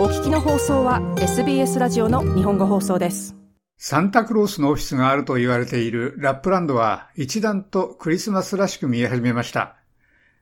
[0.00, 3.36] お聞きの放送は SBS ラジオの日本語放送です。
[3.76, 9.76] サンタクロースのオフィスがあると言われているラップランドは一段とクリスマスらしく見え始めました。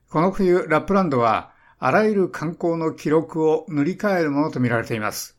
[0.09, 5.37] この冬、ラップランドはあらゆる観光の記録を塗り替えるものと見られています。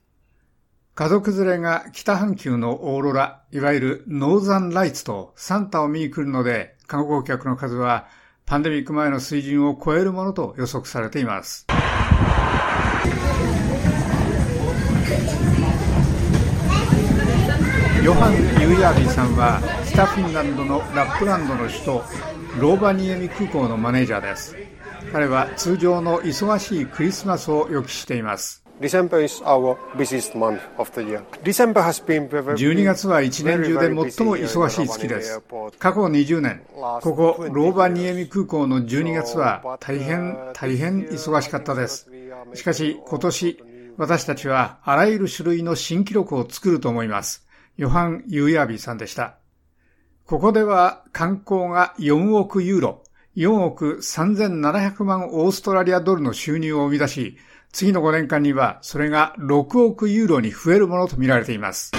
[0.95, 8.07] 家族連れが北半球のオーロラ、いわゆるノーザンライツとサンタを見に来るので、観光客の数は
[8.45, 11.67] パンデミック前の水準を超えるものと予測されています。
[18.03, 18.33] ヨハン・
[18.63, 22.03] ユーヤービーさんは北フィンランドのラップランドの首都
[22.59, 24.57] ローバニエミ空港のマネージャーです
[25.13, 28.65] 彼は通常の忙しいクリスマスを予期しています
[32.55, 35.43] 12月は一年中で最も忙しい月です。
[35.79, 36.63] 過去20年、
[37.03, 42.11] ここローバニエミ空港の12月は大変大変忙しかったです。
[42.55, 43.63] しかし今年、
[43.99, 47.50] 私たちはあらゆる種類の新記録を作ると思います。
[47.81, 49.37] ヨハン・ユーヤービーさんでした。
[50.27, 53.03] ここでは観光が4億ユーロ、
[53.37, 57.39] 4億3700万オーストラリアドルの収入を生み出し、
[57.73, 61.93] 次の5年間にはそれが6億ユーロに増えるものとみられています。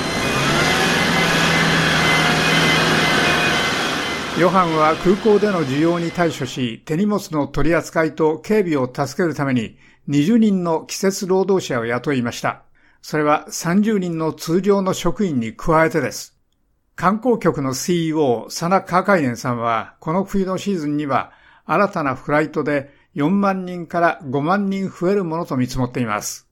[4.40, 12.66] ヨハンは空港での需要に対処し、手荷物の取り扱いと警備を助けるために20人の季節労働者を雇いました。
[13.02, 16.38] それは30人の通常の職員に加えてです。
[16.96, 21.32] 観光局の CEO、サナ・カーカイネンさんは、この冬のシーズンには、
[21.66, 26.48] 新たなフライトで4万人から5万人増えるものと見積もっています。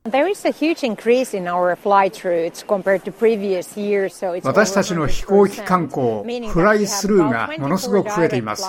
[4.43, 8.67] 私たちの飛行機観光、フライスルーがものすごく増えています。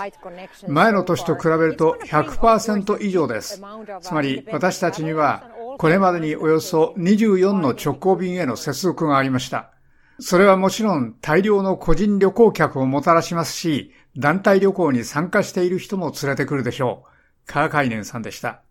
[0.68, 3.60] 前の年と比べると100%以上です。
[4.02, 9.70] つまり私たちにはこれまでにおよそ24の直行便への接続がありました。
[10.18, 17.10] それはもちろん大量の個人旅行客をもたらしますし、団体旅行に参加している人も連れてくるでしょう。
[17.46, 18.62] カーカイネンさんでした。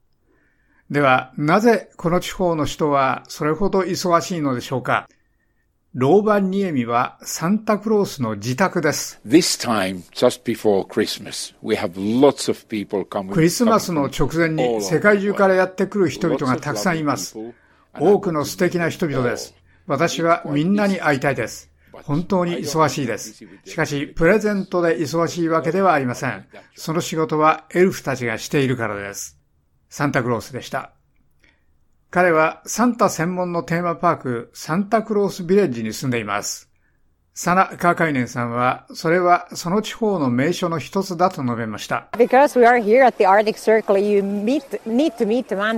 [0.91, 5.07] では、なぜこの地方の人はそれほど忙しいのでしょうか？
[5.99, 9.19] ローバンニエミはサンタクロースの自宅です。
[13.33, 17.38] クリスマスの直前に世界中からやってくる人々がたくさんいます。
[17.99, 19.53] 多くの素敵な人々です。
[19.88, 21.69] 私はみんなに会いたいです。
[21.91, 23.45] 本当に忙しいです。
[23.65, 26.45] しかし、プレゼントで忙しいわけではありません。
[26.75, 29.38] その仕事はエルフたちがしているからです。
[29.89, 30.93] サンタクロースでした。
[32.11, 36.67] 彼はサンタ専門のテーマパーク、サンタクロースビレッジに住んでいます。
[37.35, 42.07] サナ・カーカイネンさんは、それはその地方の名所の一つだと述べました。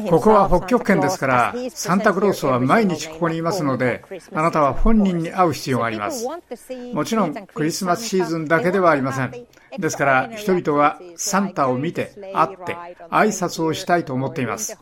[0.10, 6.26] ここは北極圏ですから、サンタクロースは毎日ここにいますので、あなたは本人に会う必要があります。
[6.94, 9.34] もちろん、クリスマスシーズンだけではありません。
[9.78, 12.76] ですから、人々はサンタを見て、会って、
[13.10, 14.78] 挨拶をしたいと思っています。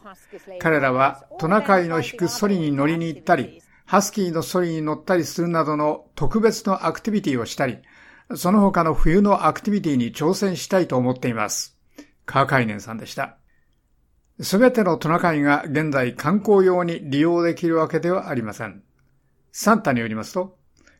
[0.60, 7.80] 彼らはトナカイの引くソリに乗りに行ったり、ハスキーのソリに乗ったりするなどの特別のアクティビティをしたり、
[8.36, 11.78] その他の冬のアクティビティに挑戦したいと思っています。
[12.26, 13.38] カーカイネンさんでした。
[14.42, 18.84] すべてのトナカイが現在観光用に利用できるわけではありません。
[19.52, 20.58] サンタによりますと、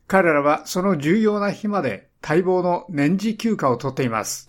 [0.08, 4.46] 彼らはその重要な日まで待望の年次休暇を取っています。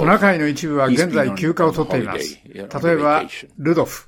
[0.00, 2.40] トナカイの一部は現在休暇を取っています。
[2.52, 3.24] 例えば、
[3.58, 4.06] ルドフ。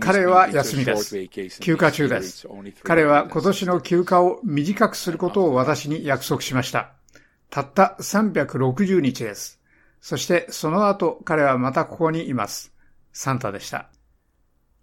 [0.00, 1.28] 彼は休みです。
[1.60, 2.46] 休暇中です。
[2.84, 6.92] 彼は今年の休暇を短くすることを私に約束しました。
[7.50, 9.60] たった360日です。
[10.00, 12.72] そしてその後彼はまたここにいます。
[13.12, 13.91] サンタでした。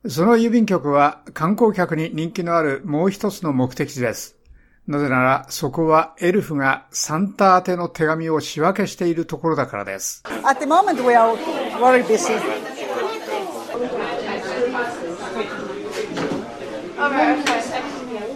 [0.07, 4.37] その郵便局は観光客に人気のあるもう一つの目的地です。
[4.87, 10.23] なぜなら、そこはエルフがサンタ宛ての手紙を仕分けしているところだからです。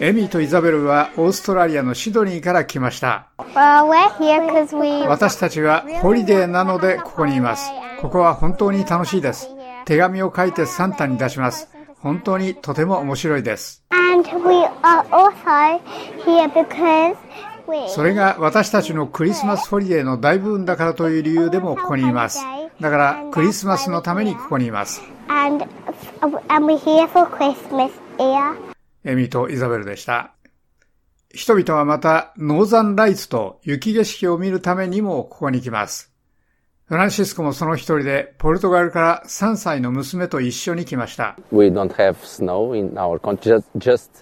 [0.01, 3.29] エミーとイザベルはオーストラリアのシドニーから来ました。
[5.07, 7.71] 私たちはホリデーなのでここにいます。
[8.01, 9.47] ここは本当に楽しいです。
[9.85, 11.69] 手紙を書いてサンタに出します。
[11.99, 13.83] 本当にとても面白いです。
[17.87, 22.39] それが私たちのクリスマスホリデーの大部分だからという理由でもここにいます。
[22.79, 25.01] だからクリスマスのためにここにいます。
[29.05, 30.31] エミとイザベルでした。
[31.33, 36.12] 人々はまたノーザンライツと雪景色を見るためにもここに来ます。
[36.93, 41.35] フランシスコもその一人で、ポルトガルから3歳の娘と一緒に来ました。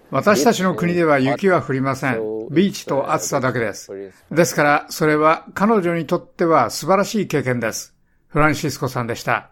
[0.09, 2.21] 私たちの国では雪は降りません。
[2.49, 3.91] ビーチと暑さだけです。
[4.31, 7.93] ですから、それは彼女にとっては素晴らしい経験です。
[8.27, 9.51] フランシスコさんでした。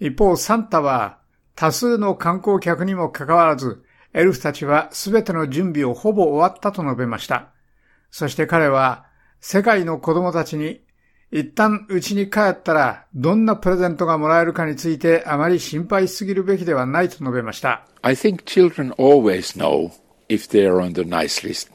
[0.00, 1.18] 一方、サンタは
[1.54, 3.84] 多数の観光客にもかかわらず、
[4.14, 7.50] エルフたちは全ての準備をほぼ終わったと述べました。
[8.10, 9.04] そして彼は
[9.40, 10.85] 世界の子供たちに
[11.32, 17.86] 一旦家に帰ったらどんなプレゼントがもらえるかについてあまり心配しすぎるべきではないと述べました。
[18.02, 19.90] I think children always know
[20.28, 21.70] if they are on the nice list.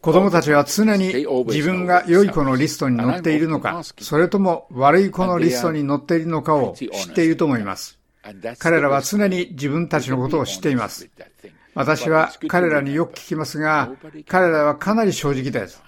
[0.00, 7.98] 子供たちは常に自分が良い子のリストに載っているのか、それとも悪い子のリストに載っているのかを知っていると思います。
[8.58, 11.08] 彼らは常に自分たちのことを知っています。
[11.74, 13.90] 私は彼らによく聞きますが、
[14.28, 15.82] 彼らはかなり正直です。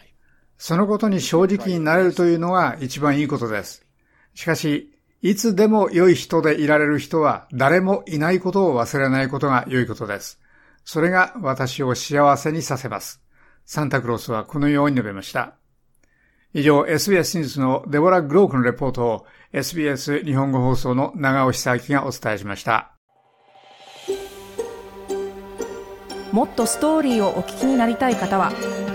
[0.59, 3.87] そのことに正直になれるというのが一番いいことです。
[4.35, 10.41] しかし、いつでも良い人でいられる人は誰もいないことを忘れないことが良いことです。
[10.85, 13.23] それが私を幸せにさせます。
[13.65, 15.55] サンタクロースはこのように述べました。
[16.55, 22.95] 以上、SBS ニュースのデボラ・グロークのレポートを SBS 日本語放送の長尾久明がお伝えしました。
[26.33, 28.53] もっとストーリーをお聞きになりたい方は